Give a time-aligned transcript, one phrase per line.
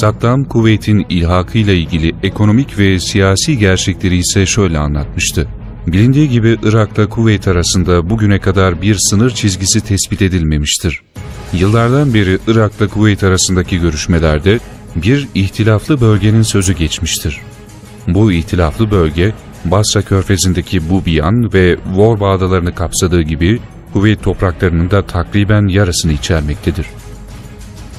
[0.00, 5.48] Saddam Kuveyt'in ilhakıyla ilgili ekonomik ve siyasi gerçekleri ise şöyle anlatmıştı.
[5.86, 11.02] Bilindiği gibi Irak'la Kuveyt arasında bugüne kadar bir sınır çizgisi tespit edilmemiştir.
[11.52, 14.60] Yıllardan beri Irak'la Kuveyt arasındaki görüşmelerde
[14.96, 17.40] bir ihtilaflı bölgenin sözü geçmiştir.
[18.08, 19.32] Bu ihtilaflı bölge
[19.64, 23.60] Basra Körfezi'ndeki Bubiyan ve Vorba adalarını kapsadığı gibi
[23.92, 26.86] Kuveyt topraklarının da takriben yarısını içermektedir.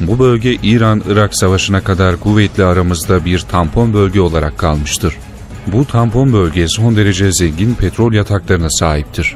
[0.01, 5.17] Bu bölge İran-Irak savaşına kadar kuvvetli aramızda bir tampon bölge olarak kalmıştır.
[5.67, 9.35] Bu tampon bölge son derece zengin petrol yataklarına sahiptir.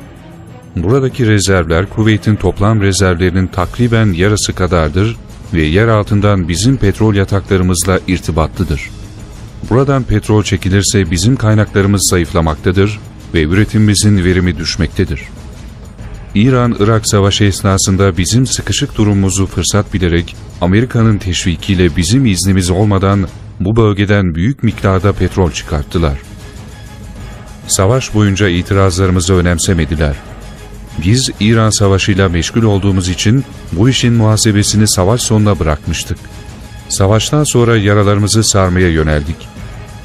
[0.75, 5.15] Buradaki rezervler Kuveyt'in toplam rezervlerinin takriben yarısı kadardır
[5.53, 8.89] ve yer altından bizim petrol yataklarımızla irtibatlıdır.
[9.69, 12.99] Buradan petrol çekilirse bizim kaynaklarımız zayıflamaktadır
[13.33, 15.21] ve üretimimizin verimi düşmektedir.
[16.35, 23.27] İran-Irak savaşı esnasında bizim sıkışık durumumuzu fırsat bilerek Amerika'nın teşvikiyle bizim iznimiz olmadan
[23.59, 26.17] bu bölgeden büyük miktarda petrol çıkarttılar.
[27.67, 30.15] Savaş boyunca itirazlarımızı önemsemediler.
[31.05, 36.17] Biz İran savaşıyla meşgul olduğumuz için bu işin muhasebesini savaş sonuna bırakmıştık.
[36.89, 39.37] Savaştan sonra yaralarımızı sarmaya yöneldik.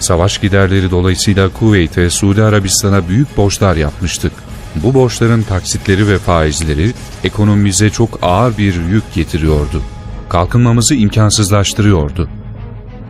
[0.00, 4.32] Savaş giderleri dolayısıyla Kuveyt'e, Suudi Arabistan'a büyük borçlar yapmıştık.
[4.76, 6.92] Bu borçların taksitleri ve faizleri
[7.25, 9.82] ekonomimize çok ağır bir yük getiriyordu.
[10.28, 12.28] Kalkınmamızı imkansızlaştırıyordu.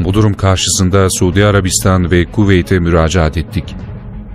[0.01, 3.77] Bu durum karşısında Suudi Arabistan ve Kuveyt'e müracaat ettik.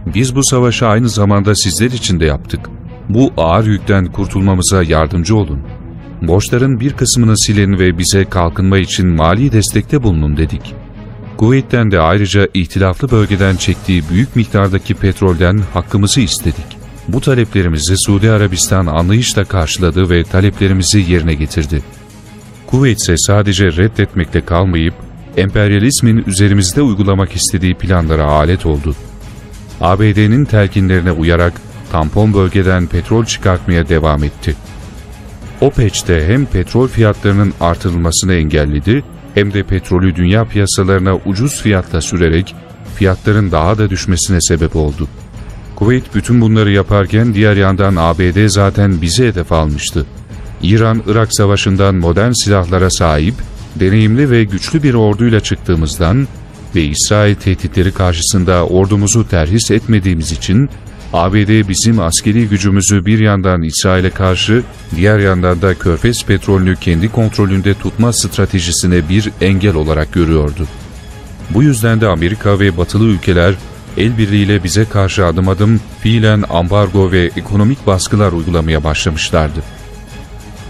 [0.05, 2.69] Biz bu savaşı aynı zamanda sizler için de yaptık.
[3.09, 5.59] Bu ağır yükten kurtulmamıza yardımcı olun.
[6.21, 10.75] Borçların bir kısmını silin ve bize kalkınma için mali destekte bulunun dedik.
[11.37, 16.74] Kuveyt'ten de ayrıca ihtilaflı bölgeden çektiği büyük miktardaki petrolden hakkımızı istedik.
[17.07, 21.81] Bu taleplerimizi Suudi Arabistan anlayışla karşıladı ve taleplerimizi yerine getirdi.
[22.67, 24.93] Kuveyt ise sadece reddetmekle kalmayıp,
[25.37, 28.95] emperyalizmin üzerimizde uygulamak istediği planlara alet oldu.
[29.81, 31.53] ABD'nin telkinlerine uyarak
[31.91, 34.55] tampon bölgeden petrol çıkartmaya devam etti.
[35.61, 42.55] OPEC'te hem petrol fiyatlarının artırılmasını engelledi hem de petrolü dünya piyasalarına ucuz fiyatla sürerek
[42.95, 45.07] fiyatların daha da düşmesine sebep oldu.
[45.75, 50.05] Kuveyt bütün bunları yaparken diğer yandan ABD zaten bizi hedef almıştı.
[50.61, 53.35] İran-Irak savaşından modern silahlara sahip,
[53.75, 56.27] deneyimli ve güçlü bir orduyla çıktığımızdan
[56.75, 60.69] ve İsrail tehditleri karşısında ordumuzu terhis etmediğimiz için
[61.13, 64.63] ABD bizim askeri gücümüzü bir yandan İsrail'e karşı,
[64.95, 70.67] diğer yandan da Körfez petrolünü kendi kontrolünde tutma stratejisine bir engel olarak görüyordu.
[71.49, 73.55] Bu yüzden de Amerika ve batılı ülkeler
[73.97, 79.59] el birliğiyle bize karşı adım adım fiilen ambargo ve ekonomik baskılar uygulamaya başlamışlardı.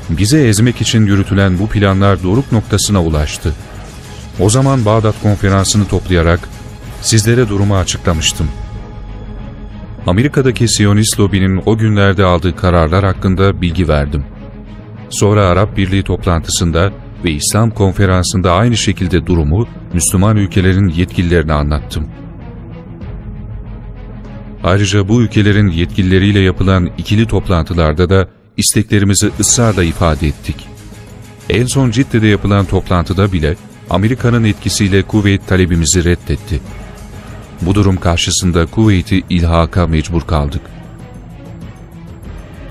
[0.10, 3.54] Bize ezmek için yürütülen bu planlar doruk noktasına ulaştı.
[4.39, 6.39] O zaman Bağdat konferansını toplayarak
[7.01, 8.48] sizlere durumu açıklamıştım.
[10.07, 14.24] Amerika'daki Siyonist lobinin o günlerde aldığı kararlar hakkında bilgi verdim.
[15.10, 16.92] Sonra Arap Birliği toplantısında
[17.24, 22.07] ve İslam konferansında aynı şekilde durumu Müslüman ülkelerin yetkililerine anlattım.
[24.65, 28.27] Ayrıca bu ülkelerin yetkilileriyle yapılan ikili toplantılarda da
[28.57, 30.67] isteklerimizi ısrarla ifade ettik.
[31.50, 33.56] En son Cidde'de yapılan toplantıda bile
[33.89, 36.59] Amerika'nın etkisiyle Kuveyt talebimizi reddetti.
[37.62, 40.62] Bu durum karşısında Kuveyt'i ilhaka mecbur kaldık.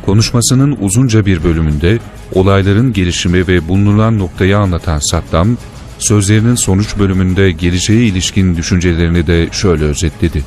[0.06, 1.98] Konuşmasının uzunca bir bölümünde
[2.32, 5.56] olayların gelişimi ve bulunulan noktayı anlatan Saddam,
[5.98, 10.44] sözlerinin sonuç bölümünde geleceğe ilişkin düşüncelerini de şöyle özetledi.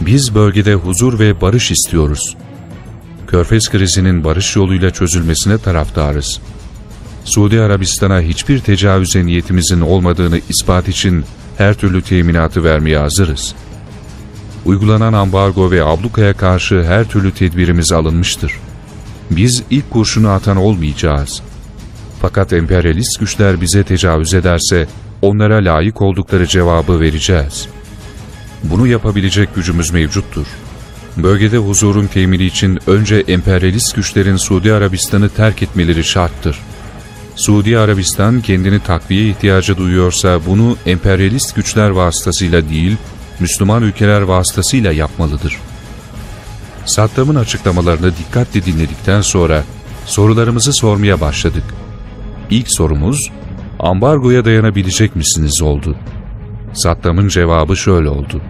[0.00, 2.36] Biz bölgede huzur ve barış istiyoruz.
[3.26, 6.40] Körfez krizinin barış yoluyla çözülmesine taraftarız.
[7.24, 11.24] Suudi Arabistan'a hiçbir tecavüze niyetimizin olmadığını ispat için
[11.58, 13.54] her türlü teminatı vermeye hazırız.
[14.64, 18.52] Uygulanan ambargo ve ablukaya karşı her türlü tedbirimiz alınmıştır.
[19.30, 21.42] Biz ilk kurşunu atan olmayacağız.
[22.22, 24.86] Fakat emperyalist güçler bize tecavüz ederse
[25.22, 27.68] onlara layık oldukları cevabı vereceğiz.
[28.70, 30.46] Bunu yapabilecek gücümüz mevcuttur.
[31.16, 36.58] Bölgede huzurun temini için önce emperyalist güçlerin Suudi Arabistan'ı terk etmeleri şarttır.
[37.36, 42.96] Suudi Arabistan kendini takviye ihtiyacı duyuyorsa bunu emperyalist güçler vasıtasıyla değil,
[43.40, 45.58] Müslüman ülkeler vasıtasıyla yapmalıdır.
[46.86, 49.64] Saddam'ın açıklamalarını dikkatle dinledikten sonra
[50.06, 51.64] sorularımızı sormaya başladık.
[52.50, 53.30] İlk sorumuz,
[53.78, 55.96] ambargoya dayanabilecek misiniz oldu.
[56.76, 58.42] Saddam'ın cevabı şöyle oldu.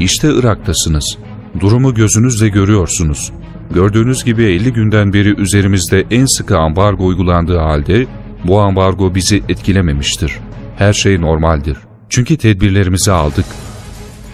[0.00, 1.18] İşte Irak'tasınız.
[1.60, 3.32] Durumu gözünüzle görüyorsunuz.
[3.74, 8.06] Gördüğünüz gibi 50 günden beri üzerimizde en sıkı ambargo uygulandığı halde
[8.44, 10.38] bu ambargo bizi etkilememiştir.
[10.76, 11.76] Her şey normaldir.
[12.08, 13.44] Çünkü tedbirlerimizi aldık.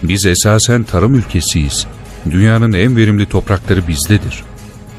[0.03, 1.87] Biz esasen tarım ülkesiyiz.
[2.31, 4.43] Dünyanın en verimli toprakları bizdedir.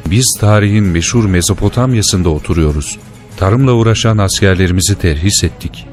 [0.06, 2.98] Biz tarihin meşhur Mezopotamya'sında oturuyoruz.
[3.36, 5.86] Tarımla uğraşan askerlerimizi terhis ettik.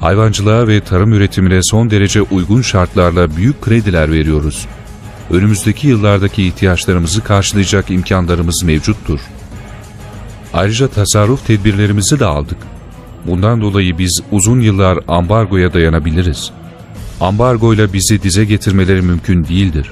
[0.00, 4.66] Hayvancılığa ve tarım üretimine son derece uygun şartlarla büyük krediler veriyoruz.
[5.30, 9.20] Önümüzdeki yıllardaki ihtiyaçlarımızı karşılayacak imkanlarımız mevcuttur.
[10.52, 12.58] Ayrıca tasarruf tedbirlerimizi de aldık.
[13.26, 16.50] Bundan dolayı biz uzun yıllar ambargoya dayanabiliriz.
[17.20, 19.90] Ambargoyla bizi dize getirmeleri mümkün değildir.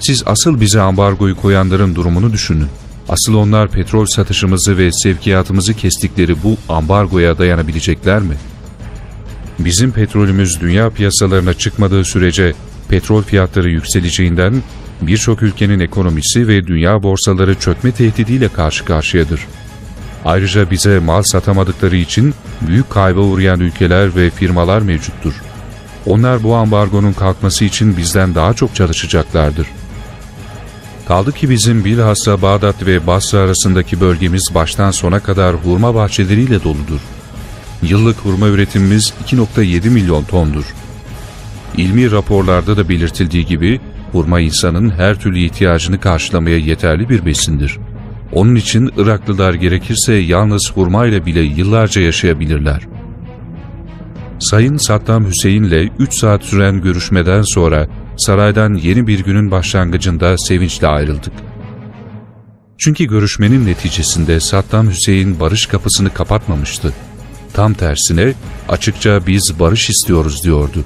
[0.00, 2.68] Siz asıl bize ambargoyu koyanların durumunu düşünün.
[3.08, 8.34] Asıl onlar petrol satışımızı ve sevkiyatımızı kestikleri bu ambargoya dayanabilecekler mi?
[9.64, 12.52] Bizim petrolümüz dünya piyasalarına çıkmadığı sürece
[12.88, 14.62] petrol fiyatları yükseleceğinden
[15.02, 19.46] birçok ülkenin ekonomisi ve dünya borsaları çökme tehdidiyle karşı karşıyadır.
[20.24, 22.34] Ayrıca bize mal satamadıkları için
[22.68, 25.34] büyük kayba uğrayan ülkeler ve firmalar mevcuttur.
[26.06, 29.66] Onlar bu ambargonun kalkması için bizden daha çok çalışacaklardır.
[31.08, 37.00] Kaldı ki bizim bilhassa Bağdat ve Basra arasındaki bölgemiz baştan sona kadar hurma bahçeleriyle doludur.
[37.82, 40.64] Yıllık hurma üretimimiz 2.7 milyon tondur.
[41.76, 43.80] İlmi raporlarda da belirtildiği gibi
[44.12, 47.78] hurma insanın her türlü ihtiyacını karşılamaya yeterli bir besindir.
[48.32, 52.82] Onun için Iraklılar gerekirse yalnız hurma ile bile yıllarca yaşayabilirler.
[54.38, 61.32] Sayın Saddam Hüseyin'le 3 saat süren görüşmeden sonra saraydan yeni bir günün başlangıcında sevinçle ayrıldık.
[62.78, 66.92] Çünkü görüşmenin neticesinde Saddam Hüseyin barış kapısını kapatmamıştı.
[67.52, 68.34] Tam tersine
[68.68, 70.84] açıkça biz barış istiyoruz diyordu.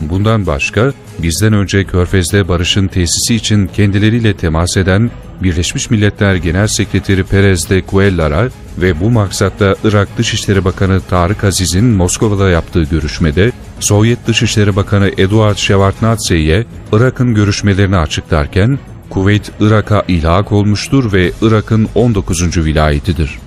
[0.00, 5.10] Bundan başka bizden önce Körfez'de barışın tesisi için kendileriyle temas eden
[5.42, 11.84] Birleşmiş Milletler Genel Sekreteri Perez de Cuellar'a ve bu maksatla Irak Dışişleri Bakanı Tarık Aziz'in
[11.84, 18.78] Moskova'da yaptığı görüşmede Sovyet Dışişleri Bakanı Eduard Shevardnadze'ye Irak'ın görüşmelerini açıklarken
[19.10, 22.64] Kuveyt Irak'a ilhak olmuştur ve Irak'ın 19.
[22.64, 23.38] vilayetidir.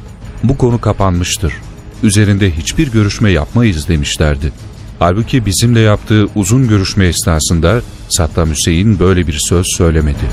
[0.43, 1.53] Bu konu kapanmıştır.
[2.03, 4.51] Üzerinde hiçbir görüşme yapmayız demişlerdi.
[4.99, 10.25] Halbuki bizimle yaptığı uzun görüşme esnasında Saddam Hüseyin böyle bir söz söylemedi.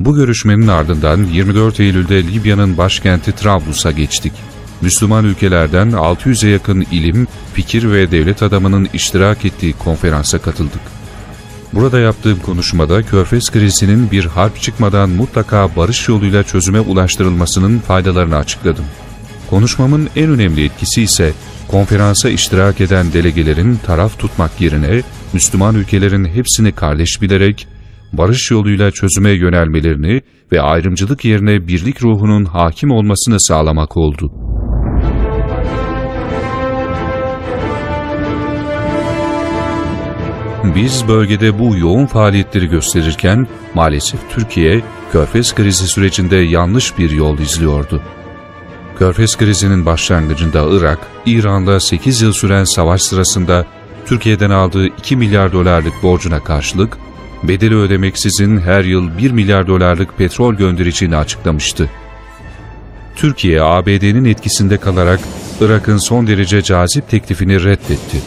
[0.00, 4.32] Bu görüşmenin ardından 24 Eylül'de Libya'nın başkenti Trablus'a geçtik.
[4.80, 10.99] Müslüman ülkelerden 600'e yakın ilim, fikir ve devlet adamının iştirak ettiği konferansa katıldık.
[11.72, 18.84] Burada yaptığım konuşmada Körfez krizinin bir harp çıkmadan mutlaka barış yoluyla çözüme ulaştırılmasının faydalarını açıkladım.
[19.50, 21.32] Konuşmamın en önemli etkisi ise
[21.68, 27.68] konferansa iştirak eden delegelerin taraf tutmak yerine Müslüman ülkelerin hepsini kardeş bilerek
[28.12, 30.22] barış yoluyla çözüme yönelmelerini
[30.52, 34.49] ve ayrımcılık yerine birlik ruhunun hakim olmasını sağlamak oldu.
[40.64, 48.02] Biz bölgede bu yoğun faaliyetleri gösterirken maalesef Türkiye, Körfez krizi sürecinde yanlış bir yol izliyordu.
[48.98, 53.66] Körfez krizinin başlangıcında Irak, İran'la 8 yıl süren savaş sırasında
[54.06, 56.98] Türkiye'den aldığı 2 milyar dolarlık borcuna karşılık,
[57.42, 61.90] bedeli ödemeksizin her yıl 1 milyar dolarlık petrol göndereceğini açıklamıştı.
[63.16, 65.20] Türkiye, ABD'nin etkisinde kalarak
[65.60, 68.18] Irak'ın son derece cazip teklifini reddetti.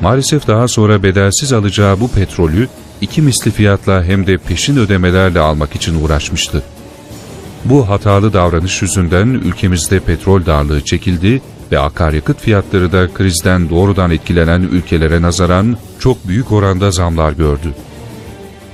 [0.00, 2.68] Maalesef daha sonra bedelsiz alacağı bu petrolü
[3.00, 6.62] iki misli fiyatla hem de peşin ödemelerle almak için uğraşmıştı.
[7.64, 14.62] Bu hatalı davranış yüzünden ülkemizde petrol darlığı çekildi ve akaryakıt fiyatları da krizden doğrudan etkilenen
[14.62, 17.74] ülkelere nazaran çok büyük oranda zamlar gördü.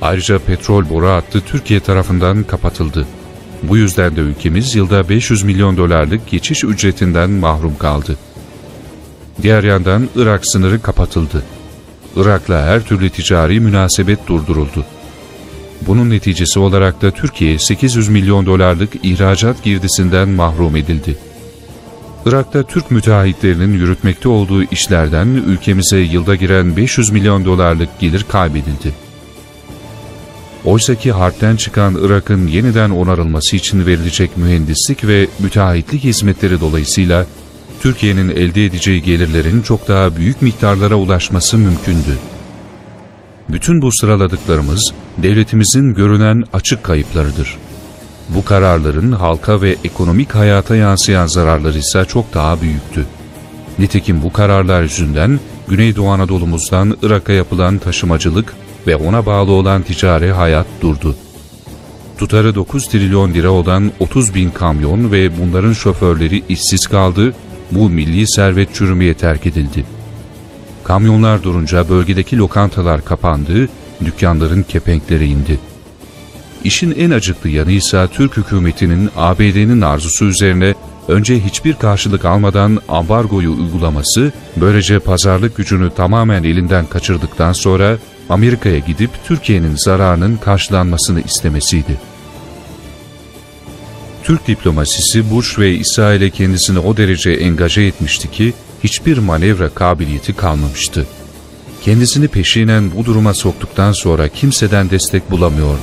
[0.03, 3.07] Ayrıca petrol boru hattı Türkiye tarafından kapatıldı.
[3.63, 8.17] Bu yüzden de ülkemiz yılda 500 milyon dolarlık geçiş ücretinden mahrum kaldı.
[9.43, 11.43] Diğer yandan Irak sınırı kapatıldı.
[12.17, 14.85] Irak'la her türlü ticari münasebet durduruldu.
[15.87, 21.17] Bunun neticesi olarak da Türkiye 800 milyon dolarlık ihracat girdisinden mahrum edildi.
[22.27, 28.95] Irak'ta Türk müteahhitlerinin yürütmekte olduğu işlerden ülkemize yılda giren 500 milyon dolarlık gelir kaybedildi.
[30.65, 37.27] Oysaki harpten çıkan Irak'ın yeniden onarılması için verilecek mühendislik ve müteahhitlik hizmetleri dolayısıyla
[37.85, 42.19] Türkiye'nin elde edeceği gelirlerin çok daha büyük miktarlara ulaşması mümkündü.
[43.49, 47.57] Bütün bu sıraladıklarımız devletimizin görünen açık kayıplarıdır.
[48.29, 53.07] Bu kararların halka ve ekonomik hayata yansıyan zararları ise çok daha büyüktü.
[53.79, 58.55] Nitekim bu kararlar yüzünden Güneydoğu Anadolu'muzdan Irak'a yapılan taşımacılık
[58.87, 61.17] ve ona bağlı olan ticari hayat durdu.
[62.19, 67.35] Tutarı 9 trilyon lira olan 30 bin kamyon ve bunların şoförleri işsiz kaldı,
[67.71, 69.85] bu milli servet çürümeye terk edildi.
[70.85, 73.69] Kamyonlar durunca bölgedeki lokantalar kapandı,
[74.05, 75.59] dükkanların kepenkleri indi.
[76.65, 80.75] İşin en acıklı yanı ise Türk hükümetinin ABD'nin arzusu üzerine
[81.09, 89.11] önce hiçbir karşılık almadan ambargoyu uygulaması, böylece pazarlık gücünü tamamen elinden kaçırdıktan sonra Amerika'ya gidip
[89.25, 92.01] Türkiye'nin zararının karşılanmasını istemesiydi.
[94.25, 98.53] Türk diplomasisi Bush ve İsrail'e kendisini o derece engaje etmişti ki
[98.85, 101.07] hiçbir manevra kabiliyeti kalmamıştı.
[101.83, 105.81] Kendisini peşinen bu duruma soktuktan sonra kimseden destek bulamıyordu.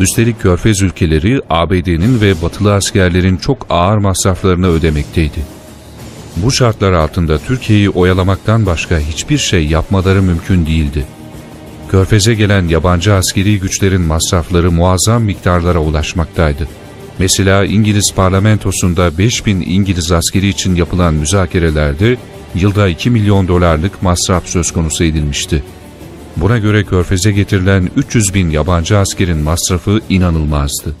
[0.00, 5.40] Üstelik Körfez ülkeleri ABD'nin ve batılı askerlerin çok ağır masraflarını ödemekteydi.
[6.36, 11.04] Bu şartlar altında Türkiye'yi oyalamaktan başka hiçbir şey yapmaları mümkün değildi.
[11.90, 16.68] Körfez'e gelen yabancı askeri güçlerin masrafları muazzam miktarlara ulaşmaktaydı.
[17.18, 22.16] Mesela İngiliz parlamentosunda 5000 İngiliz askeri için yapılan müzakerelerde
[22.54, 25.62] yılda 2 milyon dolarlık masraf söz konusu edilmişti.
[26.36, 30.94] Buna göre Körfez'e getirilen 300 bin yabancı askerin masrafı inanılmazdı.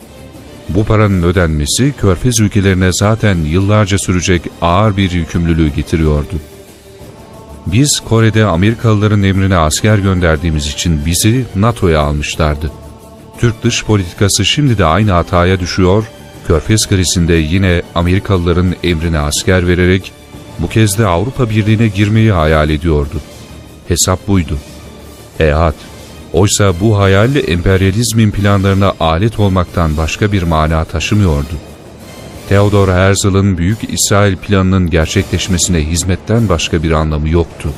[0.68, 6.34] Bu paranın ödenmesi Körfez ülkelerine zaten yıllarca sürecek ağır bir yükümlülüğü getiriyordu.
[7.66, 12.70] Biz Kore'de Amerikalıların emrine asker gönderdiğimiz için bizi NATO'ya almışlardı.
[13.38, 16.04] Türk dış politikası şimdi de aynı hataya düşüyor,
[16.46, 20.12] Körfez krizinde yine Amerikalıların emrine asker vererek
[20.58, 23.20] bu kez de Avrupa Birliği'ne girmeyi hayal ediyordu.
[23.88, 24.58] Hesap buydu.
[25.40, 25.74] Eyhat,
[26.32, 31.54] oysa bu hayal emperyalizmin planlarına alet olmaktan başka bir mana taşımıyordu.
[32.48, 37.68] Theodor Herzl'ın Büyük İsrail planının gerçekleşmesine hizmetten başka bir anlamı yoktu.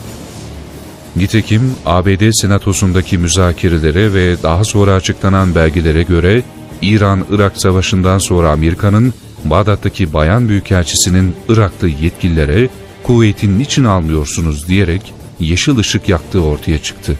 [1.16, 6.42] Nitekim ABD Senatosu'ndaki müzakerelere ve daha sonra açıklanan belgelere göre
[6.82, 9.14] İran-Irak Savaşı'ndan sonra Amerika'nın
[9.44, 12.68] Bağdat'taki bayan büyükelçisinin Iraklı yetkililere
[13.02, 17.18] kuvvetin niçin almıyorsunuz diyerek yeşil ışık yaktığı ortaya çıktı.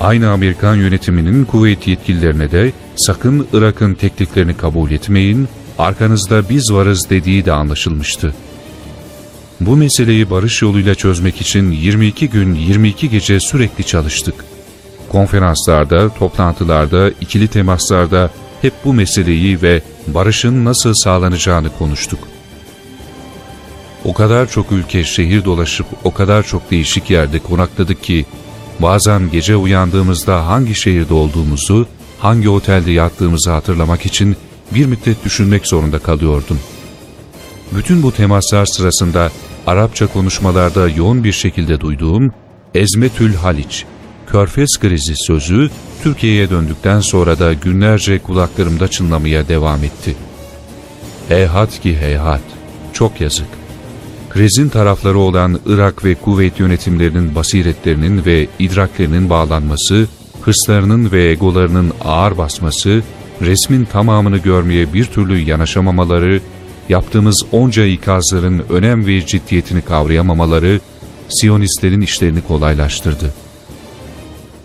[0.00, 5.48] Aynı Amerikan yönetiminin kuvvet yetkililerine de sakın Irak'ın tekliflerini kabul etmeyin,
[5.78, 8.34] arkanızda biz varız dediği de anlaşılmıştı.
[9.66, 14.34] Bu meseleyi barış yoluyla çözmek için 22 gün 22 gece sürekli çalıştık.
[15.08, 18.30] Konferanslarda, toplantılarda, ikili temaslarda
[18.62, 22.18] hep bu meseleyi ve barışın nasıl sağlanacağını konuştuk.
[24.04, 28.26] O kadar çok ülke şehir dolaşıp o kadar çok değişik yerde konakladık ki
[28.78, 31.86] bazen gece uyandığımızda hangi şehirde olduğumuzu,
[32.18, 34.36] hangi otelde yattığımızı hatırlamak için
[34.70, 36.58] bir müddet düşünmek zorunda kalıyordum.
[37.72, 39.30] Bütün bu temaslar sırasında
[39.66, 42.32] Arapça konuşmalarda yoğun bir şekilde duyduğum
[42.74, 43.84] Ezmetül Haliç,
[44.26, 45.70] Körfez krizi sözü
[46.02, 50.14] Türkiye'ye döndükten sonra da günlerce kulaklarımda çınlamaya devam etti.
[51.28, 52.42] Heyhat ki heyhat,
[52.92, 53.46] çok yazık.
[54.30, 60.06] Krizin tarafları olan Irak ve Kuveyt yönetimlerinin basiretlerinin ve idraklerinin bağlanması,
[60.42, 63.02] hırslarının ve egolarının ağır basması,
[63.42, 66.40] resmin tamamını görmeye bir türlü yanaşamamaları,
[66.88, 70.80] yaptığımız onca ikazların önem ve ciddiyetini kavrayamamaları,
[71.28, 73.34] Siyonistlerin işlerini kolaylaştırdı.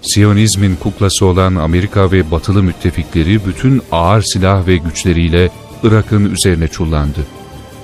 [0.02, 5.50] Siyonizmin kuklası olan Amerika ve batılı müttefikleri bütün ağır silah ve güçleriyle
[5.84, 7.20] Irak'ın üzerine çullandı.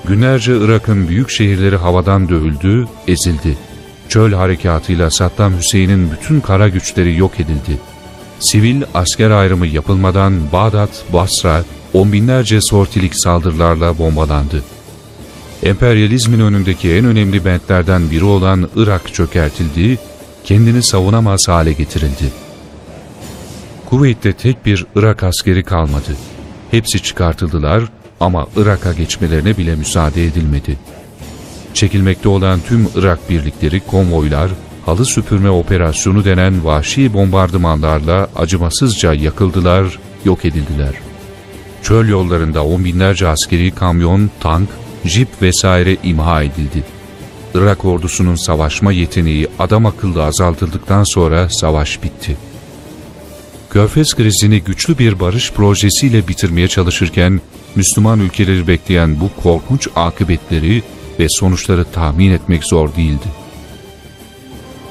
[0.06, 3.58] Günlerce Irak'ın büyük şehirleri havadan dövüldü, ezildi.
[4.10, 7.80] Çöl harekatıyla Saddam Hüseyin'in bütün kara güçleri yok edildi.
[8.40, 11.63] Sivil asker ayrımı yapılmadan Bağdat, Basra,
[11.94, 14.64] on binlerce sortilik saldırılarla bombalandı.
[15.64, 20.00] Emperyalizmin önündeki en önemli bentlerden biri olan Irak çökertildi,
[20.44, 22.32] kendini savunamaz hale getirildi.
[23.90, 26.16] Kuveyt'te tek bir Irak askeri kalmadı.
[26.72, 27.84] Hepsi çıkartıldılar
[28.20, 30.78] ama Irak'a geçmelerine bile müsaade edilmedi.
[31.74, 34.52] Çekilmekte olan tüm Irak birlikleri konvoylar,
[34.86, 40.94] halı süpürme operasyonu denen vahşi bombardımanlarla acımasızca yakıldılar, yok edildiler.
[41.84, 44.70] Çöl yollarında on binlerce askeri kamyon, tank,
[45.06, 46.84] jip vesaire imha edildi.
[47.54, 52.38] Irak ordusunun savaşma yeteneği adam akıllı azaltıldıktan sonra savaş bitti.
[53.70, 57.42] Körfez krizini güçlü bir barış projesiyle bitirmeye çalışırken
[57.75, 60.84] Müslüman ülkeleri bekleyen bu korkunç akıbetleri
[61.20, 63.28] ve sonuçları tahmin etmek zor değildi.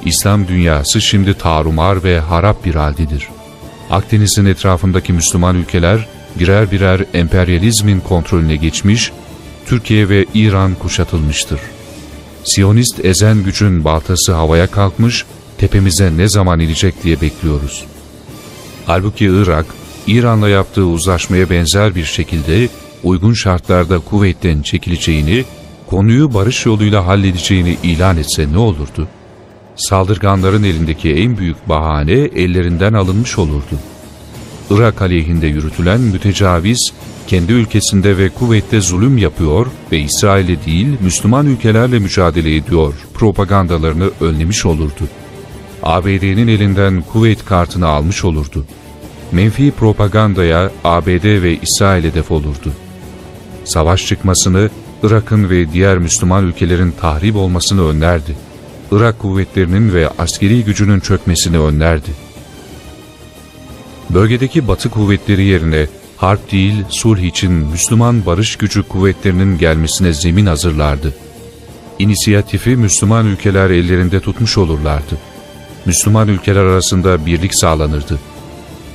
[0.05, 3.29] İslam dünyası şimdi tarumar ve harap bir haldedir.
[3.91, 6.09] Akdeniz'in etrafındaki Müslüman ülkeler
[6.39, 9.13] birer birer emperyalizmin kontrolüne geçmiş,
[9.67, 11.61] Türkiye ve İran kuşatılmıştır.
[12.45, 15.25] Siyonist ezen gücün baltası havaya kalkmış,
[15.59, 17.85] tepemize ne zaman inecek diye bekliyoruz.
[18.87, 19.67] Halbuki Irak,
[20.07, 22.69] İran'la yaptığı uzlaşmaya benzer bir şekilde
[23.03, 25.45] uygun şartlarda kuvvetten çekileceğini,
[25.87, 29.09] konuyu barış yoluyla halledeceğini ilan etse ne olurdu?
[29.77, 33.79] Saldırganların elindeki en büyük bahane ellerinden alınmış olurdu.
[34.71, 36.93] Irak aleyhinde yürütülen mütecaviz,
[37.27, 44.67] kendi ülkesinde ve kuvvette zulüm yapıyor ve İsrail'e değil Müslüman ülkelerle mücadele ediyor propagandalarını önlemiş
[44.67, 45.09] olurdu.
[45.83, 48.65] ABD'nin elinden kuvvet kartını almış olurdu.
[49.33, 52.73] Menfi propagandaya ABD ve İsrail hedef olurdu.
[53.65, 54.71] Savaş çıkmasını,
[55.03, 58.37] Irak'ın ve diğer Müslüman ülkelerin tahrip olmasını önlerdi.
[58.93, 62.11] Irak kuvvetlerinin ve askeri gücünün çökmesini önlerdi.
[64.15, 71.15] Bölgedeki Batı kuvvetleri yerine harp değil sulh için Müslüman barış gücü kuvvetlerinin gelmesine zemin hazırlardı.
[71.99, 75.19] İnisiyatifi Müslüman ülkeler ellerinde tutmuş olurlardı.
[75.87, 78.19] Müslüman ülkeler arasında birlik sağlanırdı.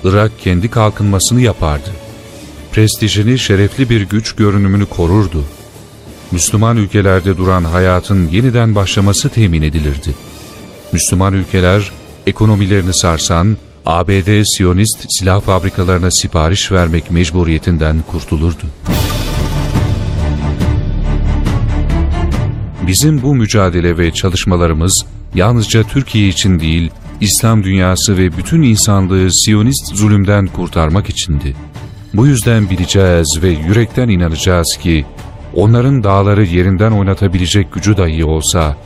[0.04, 1.90] Irak kendi kalkınmasını yapardı.
[2.72, 5.44] Prestijini şerefli bir güç görünümünü korurdu.
[6.32, 10.16] Müslüman ülkelerde duran hayatın yeniden başlaması temin edilirdi.
[10.92, 11.92] Müslüman ülkeler
[12.28, 18.64] ekonomilerini sarsan, ABD Siyonist silah fabrikalarına sipariş vermek mecburiyetinden kurtulurdu.
[22.88, 29.96] Bizim bu mücadele ve çalışmalarımız yalnızca Türkiye için değil, İslam dünyası ve bütün insanlığı Siyonist
[29.96, 31.56] zulümden kurtarmak içindi.
[32.14, 35.06] Bu yüzden bileceğiz ve yürekten inanacağız ki,
[35.54, 38.78] onların dağları yerinden oynatabilecek gücü dahi olsa,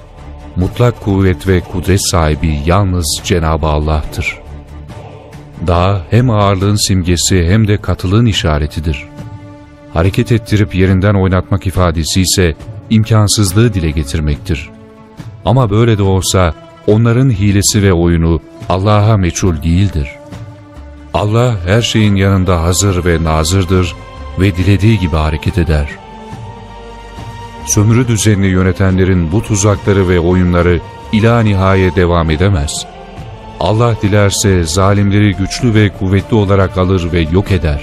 [0.56, 4.41] mutlak kuvvet ve kudret sahibi yalnız Cenab-ı Allah'tır.
[5.68, 9.08] Dağ hem ağırlığın simgesi hem de katılığın işaretidir.
[9.94, 12.56] Hareket ettirip yerinden oynatmak ifadesi ise
[12.90, 14.70] imkansızlığı dile getirmektir.
[15.46, 16.54] Ama böyle de olsa
[16.88, 20.10] onların hilesi ve oyunu Allah'a meçhul değildir.
[21.14, 23.96] Allah her şeyin yanında hazır ve nazırdır
[24.40, 25.90] ve dilediği gibi hareket eder.
[27.66, 30.80] Sömürü düzenini yönetenlerin bu tuzakları ve oyunları
[31.12, 32.86] ila nihaye devam edemez.
[33.62, 37.82] Allah dilerse zalimleri güçlü ve kuvvetli olarak alır ve yok eder.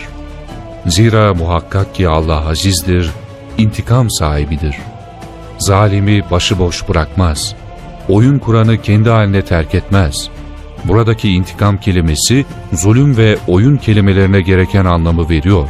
[0.86, 3.10] Zira muhakkak ki Allah azizdir,
[3.58, 4.76] intikam sahibidir.
[5.58, 7.54] Zalimi başıboş bırakmaz.
[8.08, 10.28] Oyun kuranı kendi haline terk etmez.
[10.84, 15.68] Buradaki intikam kelimesi zulüm ve oyun kelimelerine gereken anlamı veriyor.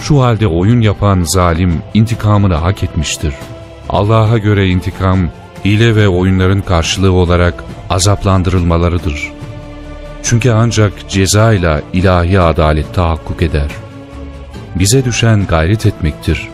[0.00, 3.34] Şu halde oyun yapan zalim intikamını hak etmiştir.
[3.88, 5.28] Allah'a göre intikam,
[5.64, 9.32] hile ve oyunların karşılığı olarak azaplandırılmalarıdır.
[10.22, 13.70] Çünkü ancak ceza ile ilahi adalet tahakkuk eder.
[14.74, 16.48] Bize düşen gayret etmektir.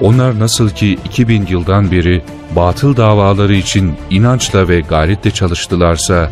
[0.00, 2.22] Onlar nasıl ki 2000 yıldan beri
[2.56, 6.30] batıl davaları için inançla ve gayretle çalıştılarsa,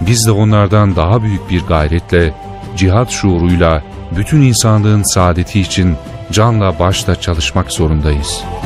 [0.00, 2.34] biz de onlardan daha büyük bir gayretle,
[2.76, 3.82] cihat şuuruyla
[4.16, 5.96] bütün insanlığın saadeti için
[6.32, 8.65] canla başla çalışmak zorundayız.''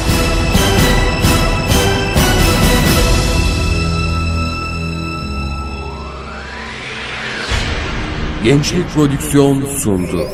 [8.43, 10.27] Gençlik Prodüksiyon sundu.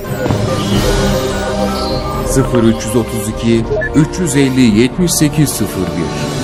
[2.54, 3.64] 0332
[3.96, 6.37] 350 7801